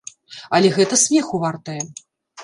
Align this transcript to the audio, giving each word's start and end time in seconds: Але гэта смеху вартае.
Але 0.59 0.69
гэта 0.77 0.97
смеху 1.01 1.41
вартае. 1.43 1.83